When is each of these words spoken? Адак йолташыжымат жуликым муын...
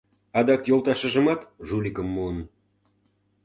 Адак 0.39 0.61
йолташыжымат 0.69 1.41
жуликым 1.67 2.07
муын... 2.15 2.37